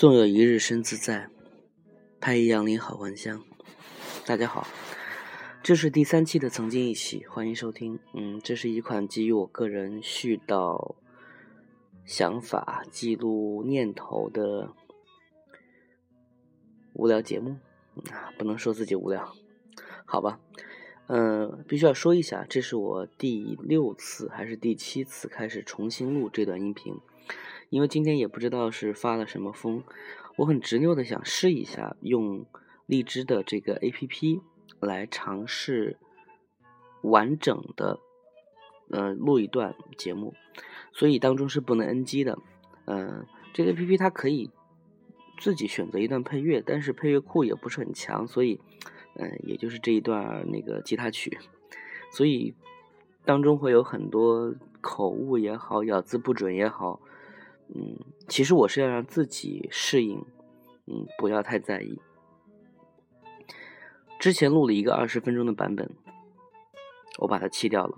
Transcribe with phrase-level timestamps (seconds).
[0.00, 1.28] 纵有一日身自在，
[2.22, 3.44] 拍一杨林好还乡。
[4.24, 4.66] 大家好，
[5.62, 7.98] 这是第三期的曾经一起，欢迎收听。
[8.14, 10.94] 嗯，这是一款基于我个人絮叨、
[12.06, 14.72] 想法、记录念头的
[16.94, 17.58] 无聊节目。
[18.10, 19.34] 啊，不能说自己无聊，
[20.06, 20.40] 好吧？
[21.08, 26.96] 嗯，必须要说一下，这是我第六次还是第七次开始重新录这段音频。
[27.70, 29.84] 因为今天也不知道是发了什么疯，
[30.36, 32.44] 我很执拗的想试一下用
[32.84, 34.40] 荔枝的这个 A P P
[34.80, 35.96] 来尝试
[37.02, 38.00] 完整的
[38.90, 40.34] 呃录一段节目，
[40.92, 42.38] 所以当中是不能 N G 的。
[42.86, 44.50] 嗯，这个 A P P 它可以
[45.38, 48.60] 自己选择一段配乐，但是配乐库也不是很强，所以
[49.14, 51.38] 嗯，也就是这一段那个吉他曲，
[52.10, 52.52] 所以
[53.24, 57.00] 当中会有很多口误也好，咬字不准也好。
[57.72, 60.24] 嗯，其实我是要让自己适应，
[60.86, 62.00] 嗯，不要太在意。
[64.18, 65.88] 之前录了一个二十分钟的版本，
[67.18, 67.96] 我把它弃掉了，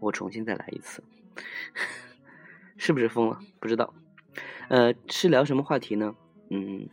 [0.00, 1.04] 我重新再来一次，
[2.78, 3.38] 是不是疯了？
[3.60, 3.92] 不知道。
[4.68, 6.16] 呃，是聊什么话题呢？
[6.48, 6.88] 嗯，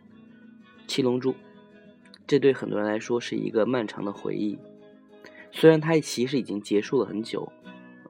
[0.85, 1.33] 七龙珠，
[2.27, 4.59] 这对很多人来说是一个漫长的回忆。
[5.53, 7.52] 虽然它其实已经结束了很久，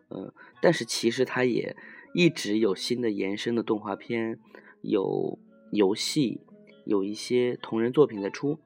[0.09, 1.75] 嗯，但是其实它也。
[2.13, 4.39] 一直有新的延伸的动画片，
[4.81, 5.37] 有
[5.71, 6.41] 游戏，
[6.85, 8.59] 有一些同人作品在出，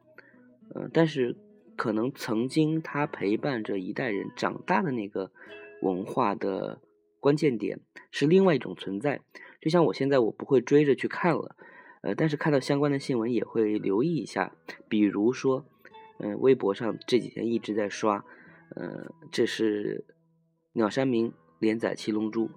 [0.73, 1.35] 嗯，但是
[1.75, 5.31] 可能曾经它陪伴着一代人长大的那个
[5.81, 6.81] 文化的
[7.19, 9.21] 关键点是另外一种存在。
[9.59, 11.55] 就像我现在我不会追着去看了，
[12.01, 14.55] 呃，但是看到相关的新闻也会留意一下，
[14.87, 15.65] 比如说，
[16.19, 18.25] 嗯，微博上这几天一直在刷，
[18.75, 20.05] 呃，这是
[20.73, 22.47] 鸟山明连载《七龙珠》。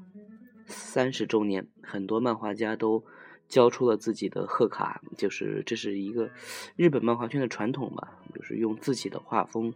[0.66, 3.04] 三十周年，很多漫画家都
[3.48, 6.30] 交出了自己的贺卡，就是这是一个
[6.74, 9.72] 日本漫画圈的传统吧，就是用自己的画风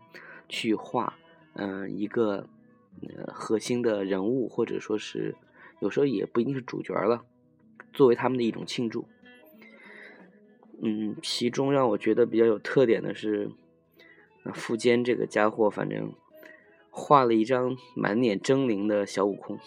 [0.48, 1.16] 去画，
[1.54, 2.48] 嗯，一个
[3.02, 5.36] 呃核心的人物，或者说是
[5.78, 7.24] 有时候也不一定是主角了，
[7.92, 9.06] 作为他们的一种庆祝。
[10.82, 13.50] 嗯，其中让我觉得比较有特点的是，
[14.54, 16.12] 富坚这个家伙，反正
[16.90, 19.58] 画了一张满脸狰狞的小悟空。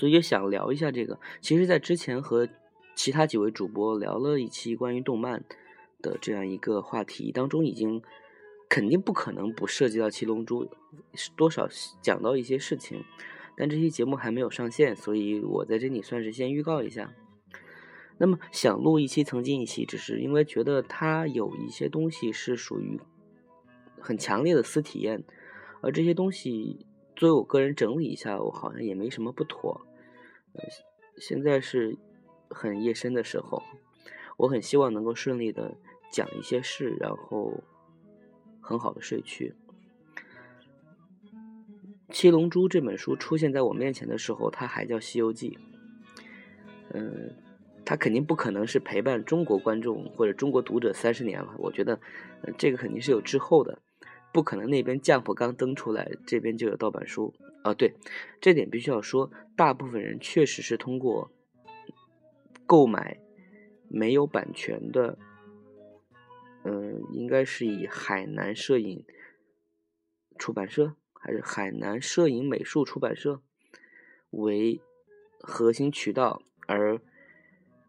[0.00, 1.20] 所以也想聊一下这个。
[1.42, 2.48] 其实，在之前和
[2.94, 5.44] 其他几位主播聊了一期关于动漫
[6.00, 8.00] 的这样一个话题当中，已经
[8.70, 10.64] 肯定不可能不涉及到《七龙珠》，
[11.36, 11.68] 多少
[12.00, 13.04] 讲到一些事情。
[13.58, 17.12] 但这期节目还没有上线，所以我在这里算是先预告一下。
[18.16, 22.98] 那么想录一期曾经一期，只是因为觉得它有一些东西是属于
[24.00, 25.22] 很强烈的私体验，
[25.82, 29.86] 而这些东西作为我个人整理一下，我好像也没什么不妥。
[31.18, 31.96] 现在是
[32.48, 33.62] 很夜深的时候，
[34.36, 35.76] 我很希望能够顺利的
[36.10, 37.62] 讲一些事，然后
[38.60, 39.54] 很好的睡去。
[42.12, 45.50] 《七龙珠》这本书出现在我面前的时候，它还叫《西游记》。
[46.92, 47.36] 嗯，
[47.84, 51.54] 它肯定不可能是陪伴中国观众或者中国读者三十年了。
[51.58, 52.00] 我觉得
[52.58, 53.78] 这个肯定是有滞后的，
[54.32, 57.34] 不可能那边降谱刚登出来，这边就有盗版书。
[57.62, 57.94] 啊，对，
[58.40, 61.30] 这点必须要说，大部分人确实是通过
[62.64, 63.18] 购买
[63.88, 65.18] 没有版权的，
[66.64, 69.04] 嗯，应该是以海南摄影
[70.38, 73.42] 出版社还是海南摄影美术出版社
[74.30, 74.80] 为
[75.40, 76.98] 核心渠道，而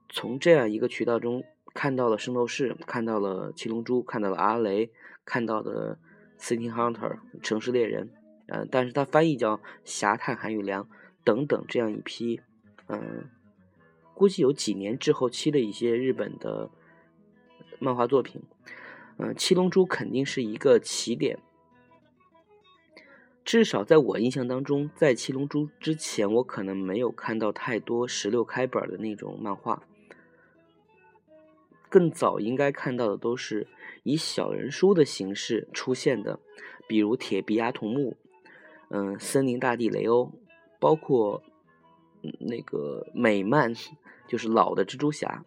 [0.09, 4.91] 从这样一个渠道中看到了《圣斗士》，看到了《七龙珠》，看到了阿雷，
[5.23, 5.95] 看到的
[6.41, 8.09] 《City Hunter》城市猎人。
[8.47, 10.83] 嗯，但是它翻译叫《侠探韩宇良》
[11.23, 12.41] 等等这样一批，
[12.87, 13.29] 嗯，
[14.13, 16.69] 估计有几年滞后期的一些日本的
[17.79, 18.41] 漫画作品，
[19.17, 21.39] 嗯，《七龙珠》肯定是一个起点，
[23.45, 29.83] 至少在我印象当中，在《七龙珠》之前，我可能没有看到太多十六开本的那种漫画，
[31.87, 33.67] 更早应该看到的都是
[34.03, 36.39] 以小人书的形式出现的，
[36.87, 38.11] 比如《铁臂阿童木》。
[38.93, 40.33] 嗯，森林大地雷欧，
[40.77, 41.41] 包括
[42.39, 43.73] 那个美漫，
[44.27, 45.45] 就是老的蜘蛛侠。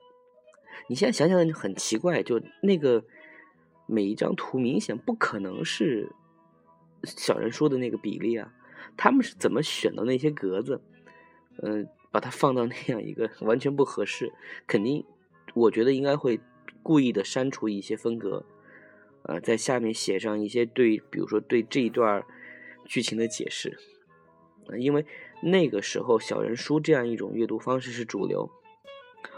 [0.88, 3.04] 你现在想想很奇怪，就那个
[3.86, 6.10] 每一张图明显不可能是
[7.04, 8.50] 小人书的那个比例啊，
[8.96, 10.80] 他们是怎么选的那些格子？
[11.62, 14.32] 嗯，把它放到那样一个完全不合适，
[14.66, 15.04] 肯定
[15.52, 16.40] 我觉得应该会
[16.84, 18.44] 故意的删除一些分格，
[19.24, 22.24] 呃，在下面写上一些对，比如说对这一段。
[22.86, 23.78] 剧情的解释，
[24.78, 25.06] 因为
[25.42, 28.50] 那个时候小人书这样一种阅读方式是主流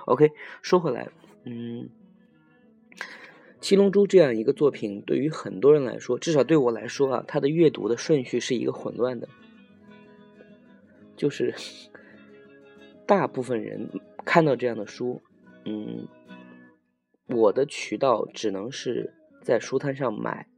[0.07, 0.33] ，OK，
[0.63, 1.09] 说回来，
[1.45, 1.89] 嗯，
[3.61, 9.29] 《七龙珠》这样一个作品，对于很多人来说，至少对我来说啊，它的阅读的顺序是一个混乱的，
[11.17, 11.55] 就是
[13.07, 13.89] 大部分人
[14.25, 15.23] 看到这样的书，
[15.65, 16.09] 嗯，
[17.26, 20.49] 我的渠道只能是在书摊上买，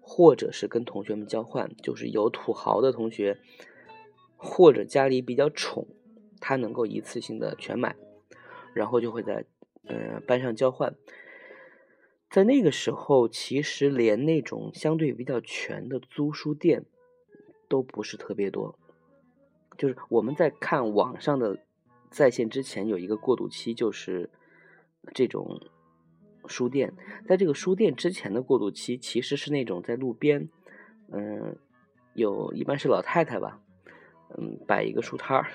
[0.00, 3.38] 或者是跟同学们交换，就是有土豪的同学，
[4.36, 5.86] 或者家里比较宠，
[6.40, 7.96] 他能够一次性的全买。
[8.72, 9.44] 然后就会在，
[9.84, 10.96] 嗯，班上交换。
[12.28, 16.84] 在那个时候，其实连那种相对比较全的租书店
[17.68, 18.76] 都不是特别多。
[19.78, 21.60] 就是我们在看网上的
[22.10, 24.28] 在线之前，有一个过渡期，就是
[25.14, 25.60] 这种
[26.46, 26.92] 书店。
[27.26, 30.48] 在这个书店之前的过渡期，其实是那种在路边，
[31.12, 31.56] 嗯，
[32.14, 33.60] 有一般是老太太吧，
[34.36, 35.46] 嗯，摆一个书摊儿。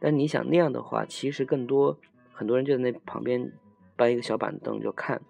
[0.00, 1.98] 但你想那样的话，其实更多
[2.32, 3.52] 很多人就在那旁边
[3.96, 5.20] 搬一个小板凳就看。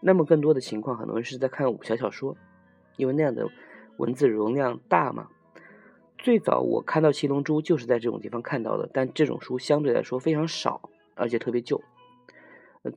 [0.00, 2.36] 那么更多的情况，很多人是在看武侠小说，
[2.96, 3.48] 因为那样的
[3.96, 5.28] 文字容量大嘛。
[6.18, 11.82] 最早我看到《七龙珠》就是在这种地方看到的，但这种书相对来说非常少，而且特别旧。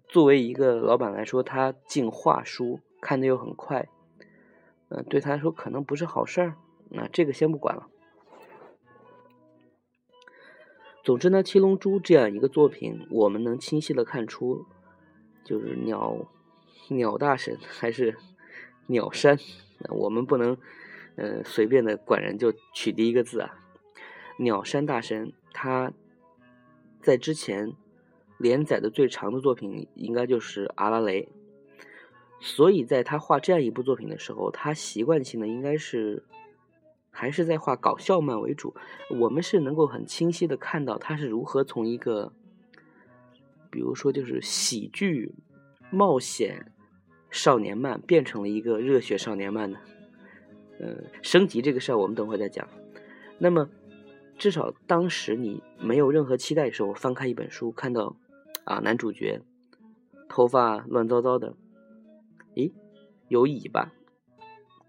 [0.08, 3.88] 作为一个老板来说，他进画书看的又很快，
[4.90, 6.56] 嗯，对他来说可能不是好事儿。
[6.90, 7.88] 那这个先不管了。
[11.04, 14.66] 总之呢，《七龙珠》这样一个作品，我们能清晰的看出，
[15.44, 16.28] 就是鸟
[16.90, 18.18] 鸟大神还是
[18.88, 19.38] 鸟山，
[19.90, 20.58] 我们不能
[21.16, 23.56] 呃随便的管人就取第一个字啊。
[24.38, 25.94] 鸟山大神他
[27.02, 27.74] 在之前
[28.40, 31.30] 连载的最长的作品应该就是《阿拉蕾》，
[32.42, 36.24] 所以在他画这样一部作品的时候，他习惯性的应该是。
[37.12, 38.74] 还是在画搞笑漫为主，
[39.10, 42.32] 我们是能够很清晰的看到他是如何从一个，
[43.70, 45.34] 比如说就是喜剧、
[45.90, 46.72] 冒险
[47.30, 49.80] 少年漫变成了一个热血少年漫的。
[50.80, 52.66] 嗯，升级这个事儿我们等会再讲。
[53.38, 53.70] 那么，
[54.38, 58.16] 至少当时你没有任何期待的时候，翻开一本书，看到
[58.70, 59.42] 啊男主角
[60.30, 61.58] 头发乱糟糟的，
[62.56, 62.72] 咦，
[63.28, 63.92] 有尾巴，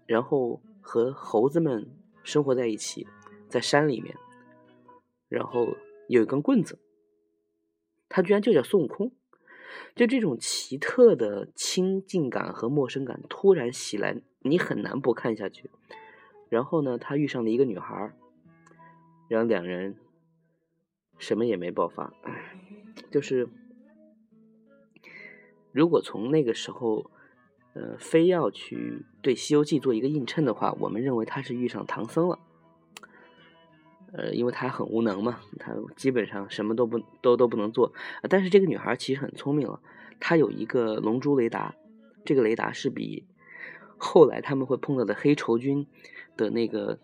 [0.05, 1.89] 然后和猴子们。
[2.23, 3.07] 生活在一起，
[3.49, 4.15] 在山里面，
[5.27, 5.75] 然后
[6.07, 6.77] 有一根棍子，
[8.07, 9.11] 他居然就叫孙悟空，
[9.95, 15.71] 就这种奇特的亲近感和陌生感突然袭来，你很难不看下去。
[16.47, 18.13] 然后呢，他遇上了一个女孩，
[19.27, 19.97] 然后两人
[21.17, 22.13] 什么也没爆发，
[23.09, 23.49] 就是
[25.71, 27.09] 如果从那个时候。
[27.73, 32.37] 呃，非要去对《西游记》做一个映衬的话，我们认为他是遇上唐僧了。
[34.11, 37.93] 呃，因为他很无能嘛，他基本上什么都不都都不能做。
[38.29, 39.79] 但是这个女孩其实很聪明了，
[40.19, 41.73] 她有一个龙珠雷达，
[42.25, 43.25] 这个雷达是比
[43.95, 45.87] 后来他们会碰到的黑绸军
[46.35, 46.99] 的那个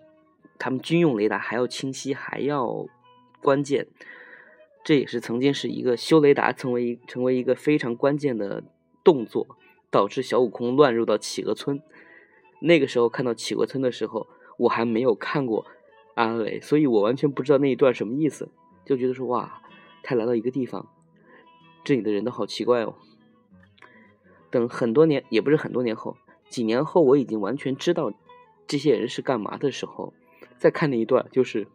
[0.60, 2.86] 他们军用雷达还要清晰，还要
[3.42, 3.88] 关键。
[4.88, 8.64] 这也是曾经是一个修雷达成为一成为一个非常关键的
[9.04, 9.58] 动作。
[9.90, 11.82] 导致小悟空乱入到企鹅村。
[12.60, 14.28] 那个时候看到企鹅村的时候，
[14.58, 15.66] 我还没有看过
[16.16, 18.50] 阿雷，所以我完全不知道那一段什么意思，
[18.86, 19.62] 就觉得说哇，
[20.04, 20.90] 他来到一个地方，
[21.86, 22.96] 这里的人都好奇怪哦。
[24.52, 26.18] 等很多年，也不是很多年后，
[26.50, 28.12] 几年后我已经完全知道
[28.68, 30.14] 这些人是干嘛的时候，
[30.58, 31.66] 再看那一段，就是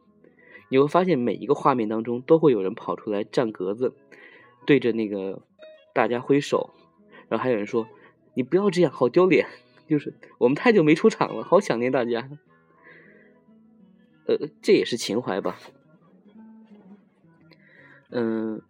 [0.72, 3.92] 你会发现每一个画面当中都会有人跑出来站格子，
[4.64, 5.42] 对着那个
[5.92, 6.70] 大家挥手，
[7.28, 7.86] 然后还有人说。
[8.34, 9.46] 你不要这样，好丢脸！
[9.86, 12.30] 就是我们太久没出场了，好想念大家。
[14.26, 15.58] 呃，这也是情怀吧。
[18.08, 18.62] 嗯，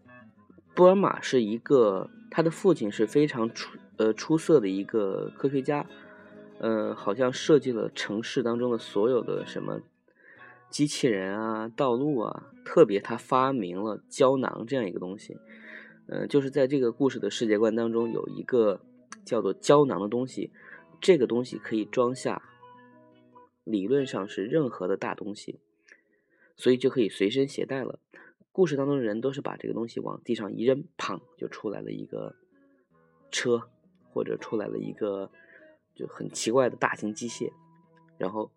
[0.74, 5.86] 布尔玛是一个，他的父亲是非常出呃出色的一个科学家，
[6.58, 9.80] 呃，好像设计了城市当中的所有的什么
[10.72, 15.36] 机器人啊、道路啊，特别他发明了胶囊这样一个东西。
[16.08, 18.80] 呃，就是在这个故事的世界观当中有一个。
[19.24, 20.50] 叫做胶囊的东西，
[21.00, 22.42] 这个东西可以装下，
[23.62, 25.60] 理论上是任何的大东西，
[26.56, 28.00] 所以就可以随身携带了。
[28.50, 32.34] 故事当中的人都是把这个东西往地上一扔，砰，就出来了一个
[33.30, 33.68] 车，
[34.12, 35.30] 或者出来了一个
[35.94, 37.52] 就很奇怪的大型机械。
[38.18, 38.50] 然后，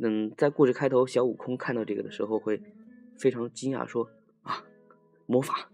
[0.00, 2.62] 嗯，在故事开头，小悟空看到这个的时候会
[3.18, 4.08] 非常惊讶，说
[4.42, 4.64] ：“啊，
[5.26, 5.70] 魔法？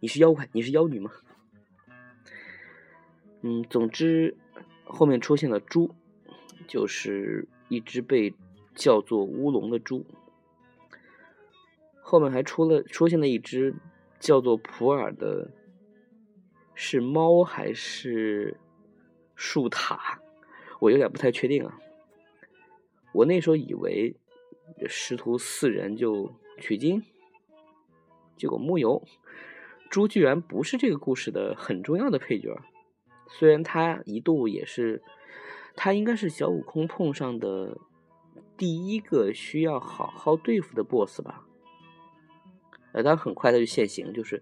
[0.00, 0.48] 你是妖怪？
[0.52, 1.12] 你是妖女吗？”
[3.42, 4.36] 嗯，总之，
[4.84, 5.94] 后面出现了猪，
[6.66, 8.34] 就是一只被
[8.74, 10.04] 叫做乌龙的猪。
[12.00, 13.76] 后面还出了出现了一只
[14.18, 15.52] 叫做普洱的
[16.74, 18.56] 是猫还是
[19.36, 20.20] 树塔，
[20.80, 21.78] 我有点不太确定啊。
[23.18, 24.14] 我那时候以为
[24.86, 27.02] 师徒四人就取经，
[28.36, 29.02] 结果木有。
[29.90, 32.60] 猪居然不是这个故事的很重要的配角，
[33.26, 35.02] 虽然他一度也是，
[35.74, 37.78] 他应该是小悟空碰上的
[38.56, 41.44] 第一个需要好好对付的 BOSS 吧。
[42.92, 44.40] 呃，当很快他就现形，就是，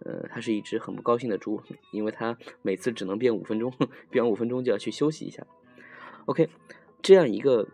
[0.00, 3.72] 呃，他是一只很不高兴的猪， 因为他每次只能变五分钟，
[4.10, 5.46] 变完五分钟就要去休息一下。
[6.26, 6.50] OK，
[7.00, 7.68] 这样一个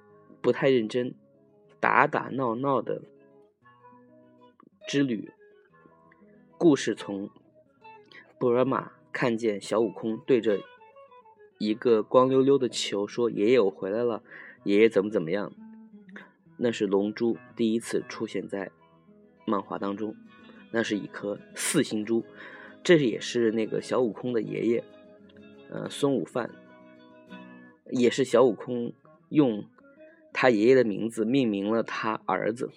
[0.46, 1.12] 不太认真、
[1.80, 3.02] 打打闹闹的
[4.86, 5.32] 之旅。
[6.56, 7.28] 故事从
[8.38, 10.60] 布尔玛看见小悟空对着
[11.58, 14.22] 一个光溜溜的球说：“爷爷，我回来了。”
[14.62, 15.52] 爷爷怎么怎么样？
[16.56, 18.70] 那是龙珠第一次出现在
[19.46, 20.14] 漫画当中，
[20.70, 22.24] 那是一颗四星珠，
[22.84, 24.84] 这也是那个小悟空的爷爷，
[25.70, 26.48] 呃，孙悟饭，
[27.90, 28.92] 也是小悟空
[29.30, 29.64] 用
[30.36, 32.70] 他爷爷的名字命名了他儿子。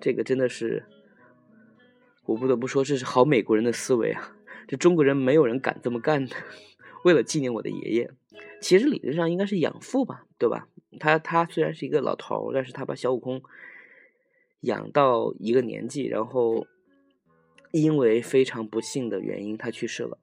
[0.00, 0.86] 这个真的是。
[2.26, 4.36] 我不得不说，这是好美国人的思维啊！
[4.68, 6.36] 这中国人没有人敢这么干的。
[7.04, 8.10] 为了纪念我的爷爷，
[8.60, 10.68] 其实理论上应该是养父吧，对吧？
[11.00, 13.42] 他他虽然是一个老头，但是他把小悟空
[14.60, 16.66] 养到一个年纪，然后
[17.72, 20.18] 因为非常不幸的原因，他去世了。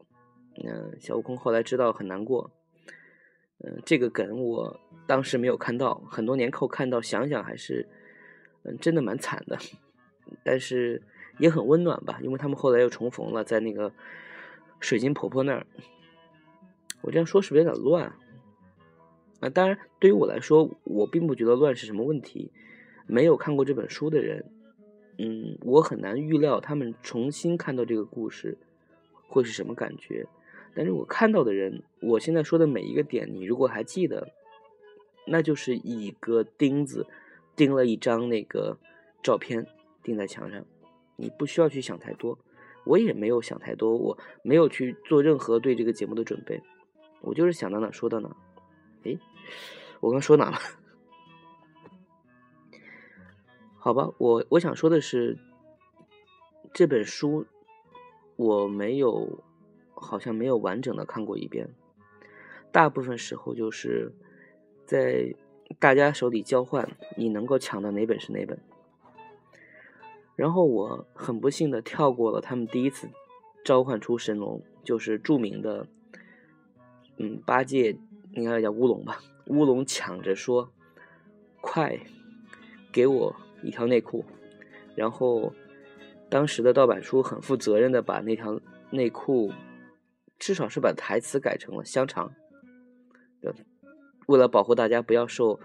[0.63, 2.51] 嗯，小悟空后来知道很难过。
[3.59, 7.87] 嗯，这个梗我当时没有看到，很多年后看到，想想还是
[8.63, 9.57] 嗯，真的蛮惨的。
[10.43, 11.01] 但是。
[11.39, 13.93] 也很温暖吧，因为他们后来又重逢了，在那个
[14.79, 15.67] 水晶婆婆那儿。
[17.01, 18.11] 我这样说是不是有点乱？
[19.39, 22.51] 啊，当然，对于我来说，我并不觉得乱是什么问题。
[23.05, 24.49] 没有看过这本书的人，
[25.19, 28.57] 嗯，我很难预料他们重新看到这个故事
[29.27, 30.25] 会是什么感觉。
[30.77, 34.31] 但是我看到的人，我现在说的每一个点，你如果还记得，
[35.25, 37.07] 那就是一个钉子
[37.55, 38.77] 钉了一张那个
[39.23, 39.65] 照片
[40.03, 40.63] 钉在墙上。
[41.15, 42.37] 你不需要去想太多，
[42.85, 46.61] 我也没有想太多，我没有去做任何对这个节目的准备，
[47.21, 48.29] 我就是想到哪说到哪。
[49.01, 49.17] 诶，
[49.99, 50.57] 我刚说哪了？
[53.79, 55.39] 好吧，我我想说的是，
[56.71, 57.47] 这本书
[58.35, 59.43] 我没有，
[59.99, 61.69] 好像没有完整的看过一遍，
[62.71, 64.13] 大部分时候就是
[64.85, 65.35] 在
[65.79, 68.59] 大家手里交换，你能够抢到哪本是哪本。
[70.35, 73.09] 然后我很不幸的跳过了他们第一次
[73.65, 75.87] 召唤出神龙，就是著名的，
[77.17, 77.97] 嗯，八戒
[78.33, 79.19] 应该叫乌龙吧？
[79.47, 80.71] 乌龙抢着说
[81.59, 81.99] ：“快
[82.91, 84.23] 给我一条内裤。”
[84.95, 85.53] 然后
[86.29, 88.59] 当时的盗版书很负责任的把那条
[88.91, 89.51] 内裤，
[90.39, 92.33] 至少是把台词改成了香肠，
[94.27, 95.59] 为了保护大家不要受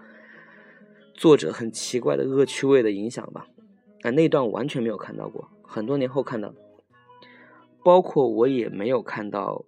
[1.13, 3.47] 作者很奇怪的恶趣味的影响吧。
[4.01, 6.53] 啊，那段完全没有看到过，很多年后看到，
[7.83, 9.65] 包括我也没有看到，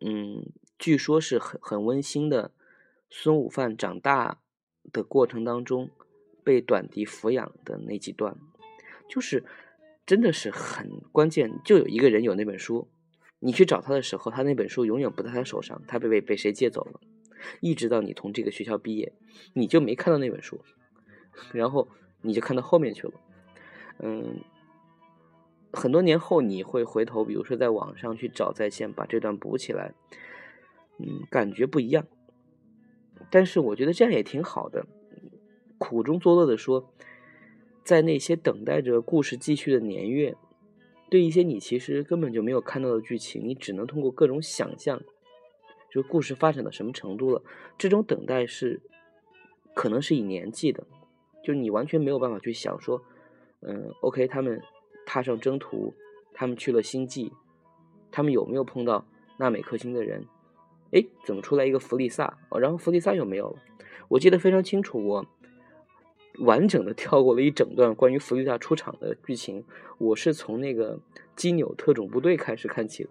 [0.00, 2.52] 嗯，据说是很很温馨的，
[3.08, 4.40] 孙悟饭长大
[4.92, 5.90] 的过程当中
[6.42, 8.36] 被短笛抚养的那几段，
[9.08, 9.44] 就是
[10.04, 12.88] 真的是很关键，就有一个人有那本书，
[13.40, 17.00] 你去找他的时候，他那本书永远不在他手上，他被被被谁借走了，
[17.60, 19.12] 一直到你从这个学校毕业，
[19.54, 20.60] 你就没看到那本书，
[21.52, 21.88] 然后
[22.22, 23.12] 你就看到后面去了。
[24.00, 24.40] 嗯，
[25.72, 29.94] 很多年后你会回头，比如说在网上去找在线，把这段补起来，
[30.98, 32.06] 嗯，感觉不一样。
[33.30, 34.86] 但是我觉得这样也挺好的，
[35.78, 36.92] 苦中作乐的说，
[37.84, 40.36] 在那些等待着故事继续的年月，
[41.10, 45.00] 对一些你其实根本就没有看到的剧情，你只能通过各种想象，
[45.90, 47.42] 就故事发展到什么程度了。
[47.76, 48.80] 这种等待是
[49.74, 50.86] 可能是以年计的，
[51.42, 53.02] 就是你完全没有办法去想说。
[53.60, 54.62] 嗯，OK，他们
[55.04, 55.94] 踏上征途，
[56.32, 57.32] 他们去了星际，
[58.12, 59.04] 他们有没有碰到
[59.38, 60.26] 纳美克星的人？
[60.92, 62.38] 哎，怎么出来一个弗利萨？
[62.50, 63.56] 哦，然后弗利萨又没有了。
[64.08, 65.26] 我记得非常清楚，我
[66.40, 69.64] 完整的跳过了一整段关于弗利萨出场的剧情。
[69.98, 71.00] 我是从那个
[71.34, 73.10] 基纽特种部队开始看起的，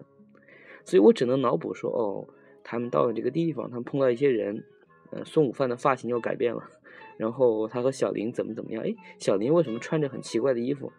[0.84, 2.26] 所以我只能脑补说，哦，
[2.64, 4.64] 他们到了这个地方，他们碰到一些人，
[5.10, 6.70] 呃，孙悟饭的发型又改变了。
[7.18, 8.82] 然后他和小林怎么怎么样？
[8.82, 10.92] 哎，小林为什么穿着很奇怪的衣服？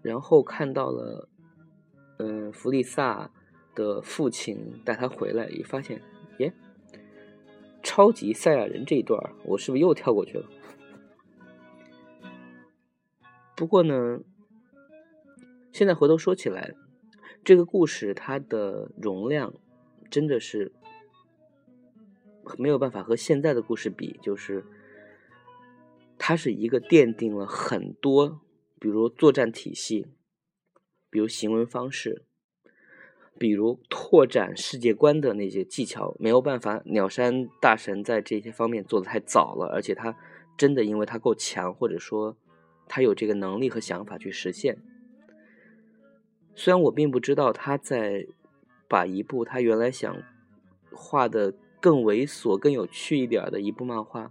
[0.00, 1.28] 然后看到了，
[2.18, 3.30] 嗯，弗利萨
[3.74, 6.00] 的父亲带他回来，一发现，
[6.38, 6.52] 耶，
[7.84, 10.48] 超级赛亚人这一段，我是不是又跳过去了？
[13.54, 14.20] 不过呢，
[15.70, 16.74] 现在回头说起来，
[17.44, 19.54] 这个故事它的容量
[20.10, 20.72] 真的是
[22.58, 24.64] 没有办法和现在的故事比，就是
[26.18, 28.40] 它是一个奠定了很多，
[28.80, 30.08] 比如作战体系，
[31.10, 32.24] 比如行为方式。
[33.36, 40.16] 比如拓展世界观的那些技巧，没有办法，鸟山大神在这些方面做的太早了，而且他
[40.56, 42.36] 真的因为他够强，或者说
[42.86, 44.78] 他有这个能力和想法去实现。
[46.54, 48.28] 虽然我并不知道他在
[48.88, 50.16] 把一部他原来想
[50.92, 54.30] 画的更猥琐、更有趣一点的一部漫画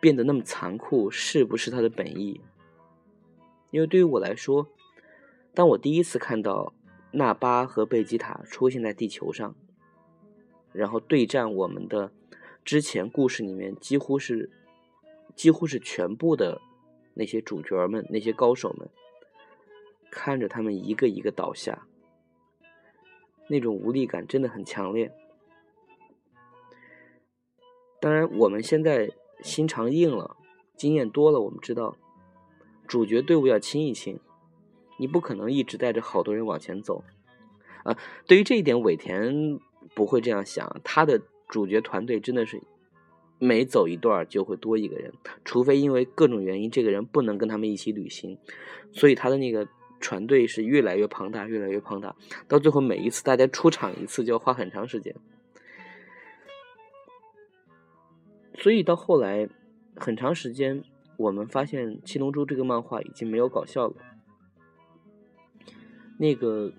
[0.00, 2.40] 变得那么残酷，是不是他的本意？
[3.70, 4.66] 因为对于我来说，
[5.54, 6.74] 当我第一次看到。
[7.12, 9.54] 纳巴和贝吉塔出现在地球上，
[10.72, 12.10] 然后对战我们的
[12.64, 14.50] 之前故事里面几乎是
[15.36, 16.60] 几乎是全部的
[17.14, 18.88] 那些主角们、那些高手们，
[20.10, 21.86] 看着他们一个一个倒下，
[23.48, 25.12] 那种无力感真的很强烈。
[28.00, 30.36] 当然，我们现在心肠硬了，
[30.76, 31.96] 经验多了，我们知道
[32.86, 34.18] 主角队伍要清一清。
[35.02, 37.02] 你不可能一直带着好多人往前走，
[37.82, 39.58] 啊，对于这一点，尾田
[39.96, 40.80] 不会这样想。
[40.84, 42.62] 他的主角团队真的是
[43.40, 45.12] 每走一段就会多一个人，
[45.44, 48.38] 除非因为各种原因，这个人不能跟他们一起旅行，
[48.92, 49.66] 所以他的那个
[49.98, 52.14] 船队是越来越庞大，越来越庞大。
[52.46, 55.16] 到最后，每一次大家出场一次就要花很长时间，
[58.54, 59.48] 所以到后来
[59.96, 60.84] 很长时间，
[61.16, 63.94] 我们发现《七龙珠》这个漫画已经没有搞笑了。
[66.18, 66.72] 那个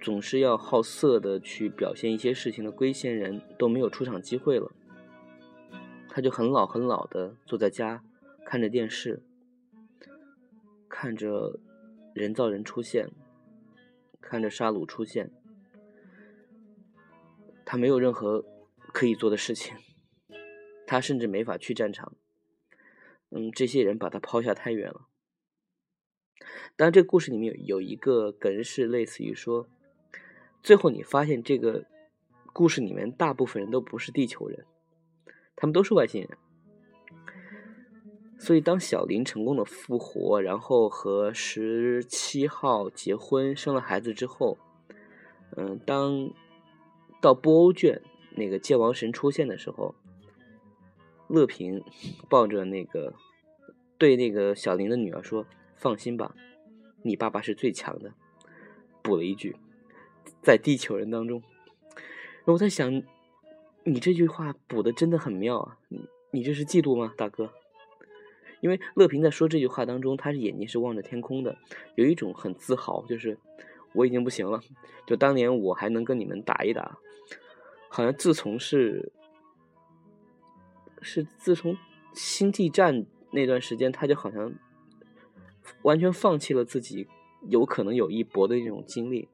[0.00, 4.70] 总是要好色的去表现一些事情的龟仙人都没有出场机会了，
[6.08, 8.02] 他就很老很老的坐在家
[8.44, 9.22] 看着电视，
[10.88, 11.60] 看着
[12.14, 13.10] 人造人出现，
[14.20, 15.30] 看着沙鲁出现，
[17.64, 18.44] 他没有任何
[18.92, 19.76] 可以做的事情，
[20.86, 22.12] 他甚至没法去战场，
[23.30, 25.06] 嗯，这些人把他抛下太远了。
[26.76, 29.66] 当然，这个故事里面有有一个梗是类似于说，
[30.62, 31.84] 最后你发现这个
[32.52, 34.64] 故事里面大部分人都不是地球人，
[35.54, 36.30] 他们都是外星人。
[38.38, 44.58] 所以当小林成功的复活，然后和十七号结婚生了孩子之后，
[45.56, 46.30] 嗯，当
[47.22, 48.02] 到布欧卷
[48.36, 49.94] 那个界王神出现的时候，
[51.28, 51.82] 乐平
[52.28, 53.14] 抱着那个
[53.96, 56.34] 对那个小林的女儿说：“放心吧。”
[57.02, 58.12] 你爸爸是最强的，
[59.00, 59.54] 补了一句，
[60.42, 61.40] 在地球人当中。
[62.46, 63.00] 我在想，
[63.84, 65.78] 你这句话补的真的很妙啊！
[65.88, 67.52] 你你这是嫉妒吗，大哥？
[68.60, 71.56] 因为乐平在说这句话当中，他是眼睛是望着天空的，
[71.94, 73.38] 有一种很自豪，就是
[73.92, 74.60] 我已经不行了，
[75.06, 76.98] 就当年我还能跟你们打一打。
[77.88, 79.12] 好像自从是
[81.02, 81.76] 是自从
[82.14, 84.52] 星际战那段时间，他就好像。
[85.82, 87.08] 完全放弃了自己
[87.48, 89.28] 有可能有一搏的那种经历，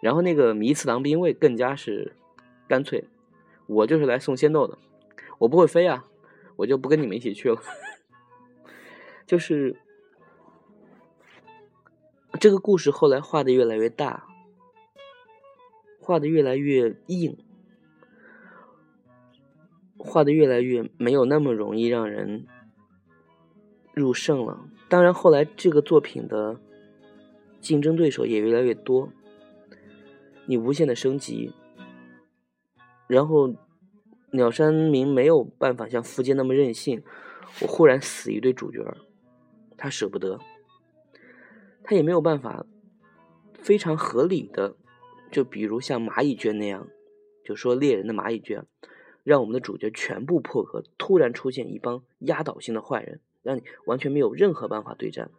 [0.00, 2.14] 然后那个迷次郎兵卫更加是
[2.68, 3.04] 干脆，
[3.66, 4.78] 我就是来送仙豆的，
[5.38, 6.06] 我不会飞啊，
[6.56, 7.60] 我就不跟你们一起去了。
[9.26, 9.76] 就是
[12.38, 14.26] 这个故事后来画的越来越大，
[16.00, 17.36] 画的越来越硬，
[19.96, 22.46] 画的越来越没有那么容易让人
[23.94, 24.68] 入胜了。
[24.88, 26.60] 当然，后来这个作品的
[27.60, 29.10] 竞争对手也越来越多，
[30.46, 31.52] 你无限的升级，
[33.08, 33.52] 然后
[34.30, 37.02] 鸟山明没有办法像福建那么任性，
[37.62, 38.96] 我忽然死一堆主角，
[39.76, 40.38] 他舍不得，
[41.82, 42.64] 他也没有办法
[43.54, 44.76] 非常合理的，
[45.32, 46.86] 就比如像蚂蚁卷那样，
[47.44, 48.64] 就说猎人的蚂蚁卷，
[49.24, 53.20] 让我们的主角全部破格，突然出现一帮压倒性的坏人。
[53.46, 55.30] 让你完全没有任何办法对战。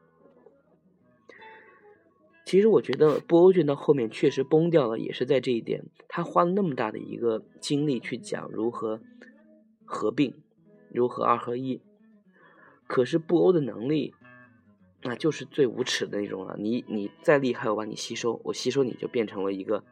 [2.45, 5.83] 其实我觉得布欧卷到后面确实崩掉了，也是在这一点。
[6.07, 9.01] 他花了那么大的一个精力去讲如何
[9.83, 10.33] 合并，
[10.89, 11.81] 如何二合一。
[12.87, 14.15] 可是布欧的能力，
[15.03, 16.55] 那就是最无耻的那种了。
[16.57, 19.83] 你你再厉害，我把你吸收，我吸收你就变成了一个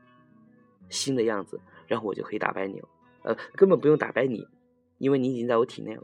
[0.88, 2.88] 新的样子，然后我就可以打败你了。
[3.24, 4.48] 呃，根本不用打败你，
[4.98, 6.04] 因为你已经在我体内了。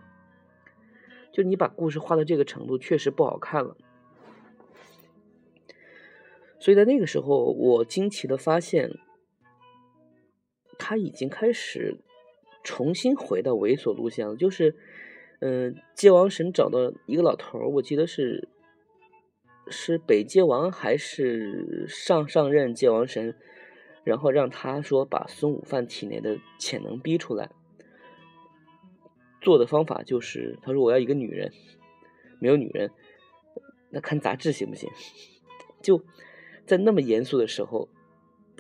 [1.32, 3.78] 就你把故事画到这个程度，确实不好看了。
[6.60, 8.92] 所以在那个时候，我惊奇的发现，
[10.78, 11.98] 他已经开始
[12.64, 14.36] 重新回到猥琐路线了。
[14.36, 14.76] 就是，
[15.40, 18.48] 嗯，界王神找到一个老头儿，我记得是
[19.70, 23.36] 是北界王还是上上任界王神，
[24.04, 27.50] 然后让他说把孙悟饭体内的潜能逼出来。
[29.42, 31.52] 做的方法就是，他说我要一个女人，
[32.40, 32.92] 没有女人，
[33.90, 34.90] 那看杂志行不行？
[35.82, 36.04] 就
[36.66, 37.90] 在那么严肃的时候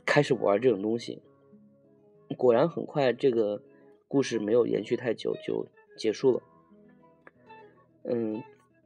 [0.06, 1.22] 开始玩这种东西，
[2.36, 3.62] 果然很快这个
[4.08, 6.42] 故事没有延续太久就结束了。
[8.04, 8.42] 嗯，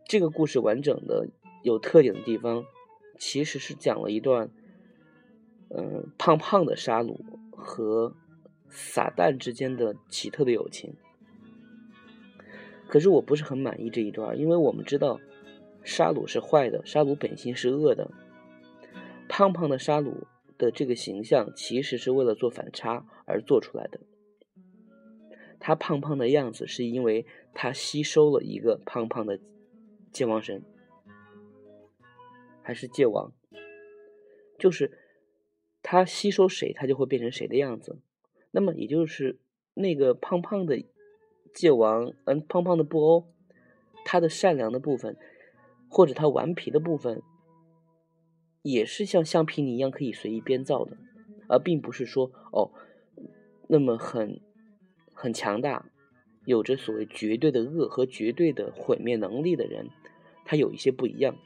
[0.05, 1.29] 这个故事完整的
[1.63, 2.65] 有特点的地方，
[3.17, 4.51] 其实是讲了一段，
[5.69, 8.13] 嗯，胖胖的沙鲁和
[8.69, 10.93] 撒旦之间的奇特的友情。
[12.87, 15.19] 可是我不是很满意这一段，因为我们知道
[15.83, 18.11] 沙鲁是坏的，沙鲁本性是恶的。
[19.27, 23.99] 胖胖的沙鲁的这个形象其实是为了做反差而做出来的。
[25.59, 29.39] 他胖胖的样子是因为他吸收了一个胖胖的
[30.11, 30.63] 界王神，
[32.61, 33.33] 还是界王？
[34.59, 34.97] 就是
[35.81, 37.97] 他吸收谁，他就会变成谁的样子。
[38.51, 39.39] 那么也就是
[39.73, 40.83] 那个胖胖的。
[41.55, 43.27] 界王，嗯，胖胖的布欧，
[44.03, 45.15] 他的善良的部分，
[45.87, 47.23] 或者他顽皮的部分，
[48.61, 50.97] 也是像橡皮泥一样可以随意编造的，
[51.47, 52.71] 而并不是说哦，
[53.69, 54.41] 那么很
[55.13, 55.89] 很强大，
[56.43, 59.87] 有着所谓绝对的恶和绝对的毁灭能力的人，
[60.43, 61.37] 他有一些不一样。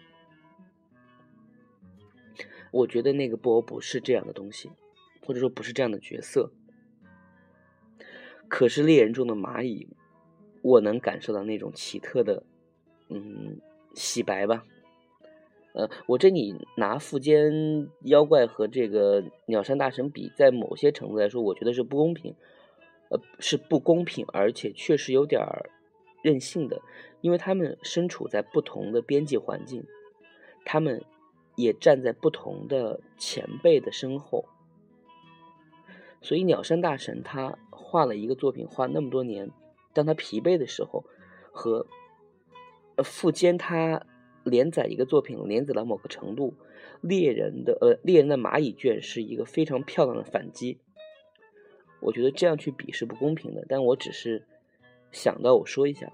[2.72, 4.72] 我觉得那个布欧不是这样的东西，
[5.22, 6.52] 或者说不是这样的角色。
[8.48, 9.88] 可是猎人中的蚂蚁。
[10.62, 12.43] 我能感受到那种奇特的，
[13.10, 13.60] 嗯，
[13.93, 14.65] 洗白吧。
[15.74, 22.36] 呃，我这里拿富坚妖怪和这个鸟山大神比，在某些程度来说，我觉得是不公平，
[23.10, 25.69] 呃，是不公平，而且确实有点儿
[26.24, 26.82] 任性的，
[27.22, 29.86] 因为他们身处在不同的边际环境，
[30.65, 31.04] 他们
[31.56, 34.45] 也站在不同的前辈的身后，
[36.19, 39.52] 所以鸟山大神他画了一个作品，画那么多年。
[40.00, 41.04] 当他疲惫的时候，
[41.52, 41.86] 和
[42.96, 44.06] 呃富坚他
[44.46, 46.54] 连载一个作品连载到某个程度，
[47.02, 50.80] 猎人的呃猎人的蚂蚁卷是一个非常漂亮的反击。
[52.00, 54.48] 我觉得这样去比是不公平的，但我只是
[55.12, 56.14] 想到我说一下。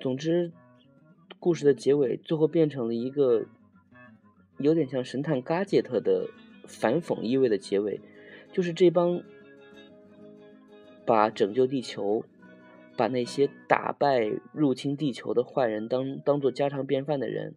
[0.00, 0.50] 总之，
[1.38, 3.46] 故事的结尾最后变成了一个
[4.58, 6.28] 有点像神探嘎杰特的
[6.66, 8.00] 反讽意味的结尾，
[8.52, 9.22] 就是这帮。
[11.08, 12.22] 把拯救地球，
[12.94, 17.56] 把那些打败入侵地球的坏人当当做家常便饭的人，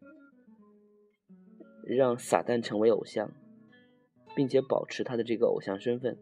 [1.83, 3.33] 让撒旦成为偶像，
[4.33, 6.17] 并且保持他的这个偶像身份。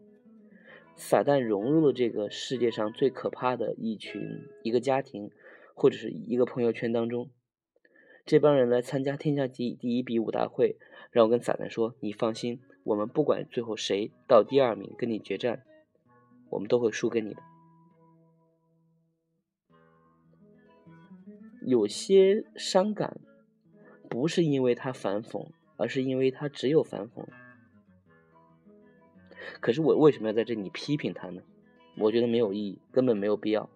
[0.96, 4.20] 撒旦融入了这个世界上最可怕的一群
[4.64, 5.30] 一个家庭
[5.76, 7.30] 或者是一个朋友圈当中。
[8.26, 10.76] 这帮人来参加天下第第一比武大会，
[11.12, 15.62] 让我跟撒旦说：“你放心，我们不管最后谁到第二名跟你决战。”
[16.50, 17.42] 我们都会输给你的。
[21.62, 23.20] 有些伤感，
[24.08, 27.24] 不是因为他反讽，而是因为他只有反讽。
[29.60, 31.42] 可是我为什么要在这里批评他呢？
[31.96, 33.68] 我觉得没有意义，根本没有必要。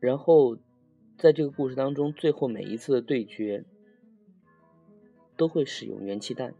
[0.00, 0.56] 然后，
[1.18, 3.64] 在这个故事当中，最后每一次的对决，
[5.36, 6.54] 都会使用元气弹。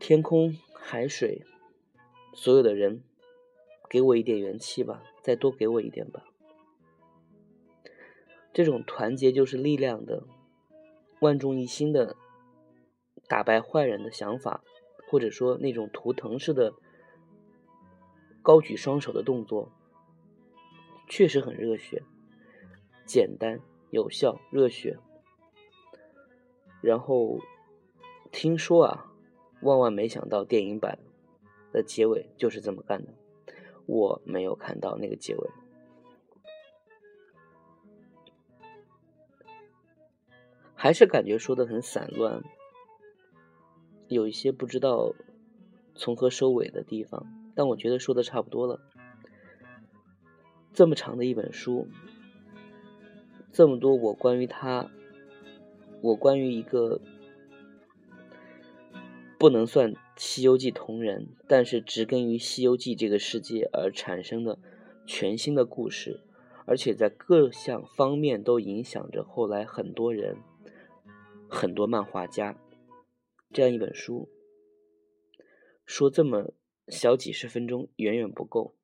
[0.00, 1.44] 天空、海水，
[2.32, 3.02] 所有的人，
[3.90, 6.24] 给我一点元气吧，再多给我一点吧。
[8.50, 10.24] 这种团结就是力量的，
[11.20, 12.16] 万众一心的
[13.28, 14.64] 打败坏人的想法，
[15.06, 16.72] 或者说那种图腾式的
[18.40, 19.70] 高举双手的动作，
[21.10, 22.02] 确实很热血，
[23.04, 23.60] 简单、
[23.90, 24.98] 有效、热血。
[26.80, 27.38] 然后
[28.32, 29.06] 听说啊。
[29.62, 30.98] 万万没想到，电影版
[31.72, 33.12] 的结尾就是这么干的。
[33.86, 35.50] 我没有看到那个结尾，
[40.74, 42.42] 还是感觉说的很散乱，
[44.08, 45.14] 有一些不知道
[45.94, 47.26] 从何收尾的地方。
[47.54, 48.80] 但我觉得说的差不多了。
[50.72, 51.86] 这么长的一本书，
[53.52, 54.90] 这么多我关于他，
[56.00, 57.00] 我关于一个。
[59.40, 64.58] 不能算《西游记》同人，但是植根于《西游记》这个世界而产生的
[65.06, 66.20] 全新的故事，
[66.66, 70.36] 而且在各项方面都影响着后来很多人、
[71.48, 72.60] 很多漫画家。
[73.50, 74.28] 这样一本书，
[75.86, 76.52] 说这么
[76.88, 78.74] 小几十分钟远远不够，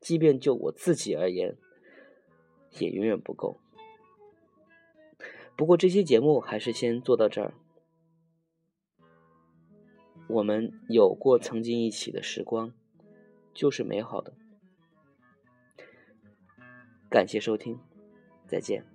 [0.00, 1.56] 即便就我自己而言，
[2.80, 3.60] 也远远不够。
[5.54, 7.54] 不过这期节目还是先做到这儿。
[10.28, 12.72] 我们有过曾经一起的时光，
[13.52, 14.32] 就是美好的。
[17.10, 17.78] 感谢收听，
[18.46, 18.91] 再见。